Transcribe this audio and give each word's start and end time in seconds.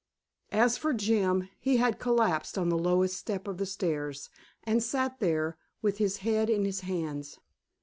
As 0.51 0.79
for 0.79 0.93
Jim, 0.95 1.47
he 1.59 1.77
had 1.77 1.99
collapsed 1.99 2.57
on 2.57 2.69
the 2.69 2.75
lowest 2.75 3.15
step 3.15 3.47
of 3.47 3.59
the 3.59 3.67
stairs, 3.67 4.31
and 4.63 4.81
sat 4.81 5.19
there 5.19 5.59
with 5.83 5.99
his 5.99 6.17
head 6.25 6.49
in 6.49 6.65
his 6.65 6.79
hands. 6.79 7.37